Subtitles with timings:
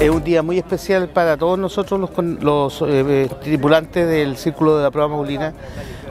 [0.00, 4.82] Es un día muy especial para todos nosotros los, los eh, tripulantes del Círculo de
[4.82, 5.52] la Prueba Maulina.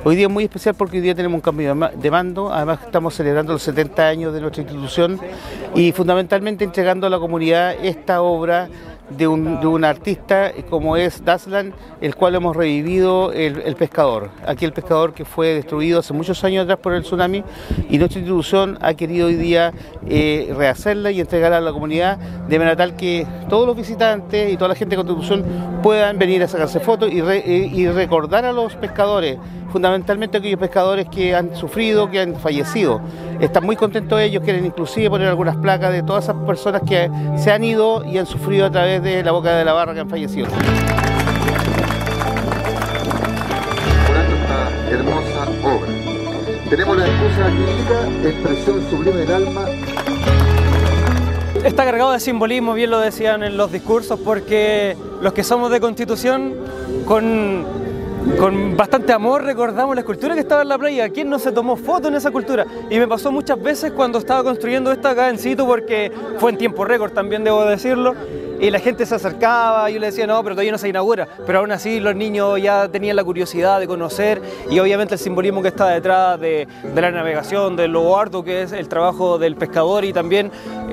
[0.03, 3.13] Hoy día es muy especial porque hoy día tenemos un cambio de mando, además estamos
[3.13, 5.19] celebrando los 70 años de nuestra institución
[5.75, 8.69] y fundamentalmente entregando a la comunidad esta obra
[9.09, 14.29] de un, artista como es Daslan, el cual hemos revivido el, pescador.
[14.47, 17.43] Aquí el pescador que fue destruido hace muchos años atrás por el tsunami
[17.89, 19.73] y nuestra institución ha querido hoy día
[20.07, 24.57] eh, rehacerla y entregarla a la comunidad de manera tal que todos los visitantes y
[24.57, 25.43] toda la gente de contribución
[25.81, 29.37] puedan venir a sacarse fotos y, eh, y recordar a los pescadores
[29.73, 33.01] fundamentalmente aquellos pescadores que han sufrido, que han fallecido.
[33.43, 37.51] Están muy contentos ellos, quieren inclusive poner algunas placas de todas esas personas que se
[37.51, 40.09] han ido y han sufrido a través de la boca de la barra que han
[40.09, 40.47] fallecido.
[40.47, 40.61] esta
[44.89, 45.91] hermosa obra.
[46.69, 47.49] Tenemos la excusa
[48.29, 49.65] expresión sublime del alma.
[51.65, 55.81] Está cargado de simbolismo, bien lo decían en los discursos, porque los que somos de
[55.81, 56.53] Constitución,
[57.05, 57.65] con
[58.39, 61.09] con bastante amor recordamos la escultura que estaba en la playa.
[61.09, 62.65] ¿Quién no se tomó foto en esa escultura?
[62.89, 66.57] Y me pasó muchas veces cuando estaba construyendo esta acá en situ, porque fue en
[66.57, 68.15] tiempo récord también, debo decirlo
[68.63, 71.27] y la gente se acercaba, y yo le decía, no, pero todavía no se inaugura,
[71.45, 75.61] pero aún así los niños ya tenían la curiosidad de conocer y obviamente el simbolismo
[75.61, 80.05] que está detrás de, la navegación, de lo arduo que es el trabajo del pescador
[80.05, 80.49] y también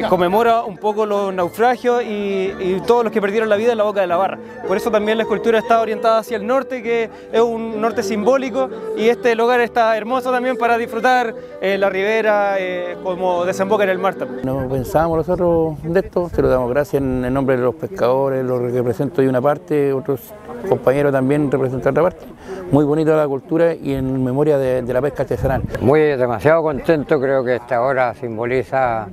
[0.08, 4.00] conmemora un poco los naufragios y, todos los que perdieron la vida en la boca
[4.00, 4.38] de la barra.
[4.66, 8.68] Por eso también la escultura está orientada hacia el norte, que es un norte simbólico
[8.96, 13.90] y este lugar está hermoso también para disfrutar eh, la ribera eh, como desemboca en
[13.90, 14.40] el mar también.
[14.44, 18.72] No pensábamos nosotros de esto, se lo damos gracias en nombre de los pescadores, los
[18.72, 20.32] represento de una parte, otros
[20.68, 22.26] compañeros también representan otra parte.
[22.70, 25.62] Muy bonita la cultura y en memoria de, la pesca artesanal.
[25.80, 29.08] Muy demasiado contento, creo que esta hora simboliza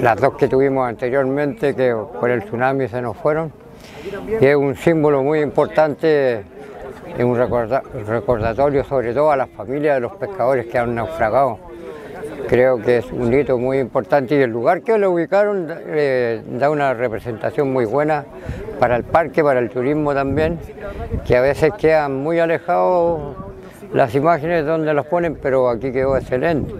[0.00, 3.52] las dos que tuvimos anteriormente, que por el tsunami se nos fueron.
[4.40, 6.44] Y es un símbolo muy importante,
[7.16, 11.73] es un recordatorio sobre todo a las familias de los pescadores que han naufragado
[12.54, 16.70] Creo que es un hito muy importante y el lugar que lo ubicaron eh, da
[16.70, 18.26] una representación muy buena
[18.78, 20.60] para el parque, para el turismo también,
[21.26, 23.34] que a veces quedan muy alejados
[23.92, 26.72] las imágenes donde las ponen, pero aquí quedó excelente.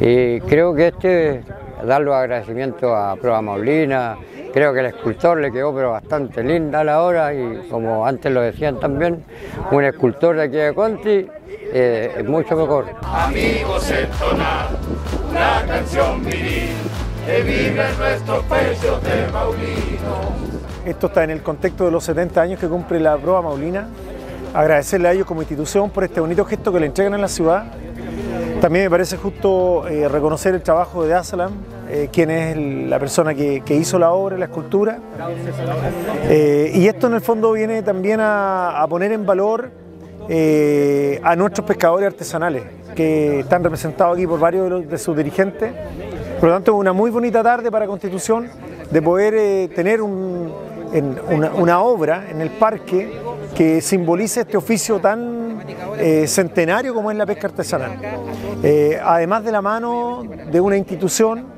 [0.00, 1.42] Y creo que este,
[1.86, 4.16] dar los agradecimientos a Proa Maulina,
[4.52, 8.32] creo que el escultor le quedó pero bastante linda a la hora y como antes
[8.32, 9.24] lo decían también,
[9.70, 11.26] un escultor de aquí de Conti
[11.72, 12.86] eh, es mucho mejor.
[13.02, 14.68] Amigos, entonar
[15.32, 16.70] la canción viril
[17.26, 20.54] que vibra en nuestros pechos de Maulino.
[20.84, 23.88] Esto está en el contexto de los 70 años que cumple la prueba Maulina.
[24.52, 27.64] Agradecerle a ellos como institución por este bonito gesto que le entregan en la ciudad.
[28.60, 31.52] También me parece justo eh, reconocer el trabajo de Asalam,
[31.94, 32.56] eh, quien es
[32.88, 34.98] la persona que, hizo la obra, la escultura.
[36.28, 39.84] y esto en el fondo viene también a poner en valor
[40.28, 42.62] eh, a nuestros pescadores artesanales
[42.94, 45.70] que están representados aquí por varios de, sus dirigentes.
[46.40, 48.48] Por lo tanto, una muy bonita tarde para Constitución
[48.90, 53.12] de poder eh, tener una, obra en el parque
[53.54, 55.62] que simbolice este oficio tan
[55.98, 57.98] eh, centenario como es la pesca artesanal.
[59.04, 61.53] además de la mano de una institución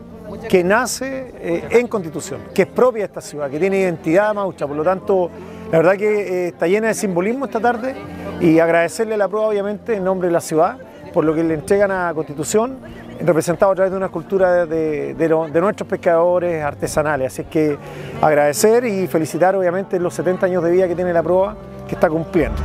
[0.48, 4.76] que nace en Constitución, que es propia de esta ciudad, que tiene identidad maucha, por
[4.76, 5.30] lo tanto,
[5.70, 7.94] la verdad que está llena de simbolismo esta tarde
[8.40, 10.78] y agradecerle la prueba obviamente en nombre de la ciudad
[11.16, 12.76] por lo que le entregan a Constitución,
[13.20, 17.32] representado a través de una escultura de, de, nuestros pescadores artesanales.
[17.32, 17.78] Así que
[18.20, 21.56] agradecer y felicitar obviamente los 70 años de vida que tiene la prueba
[21.88, 22.60] que está cumpliendo.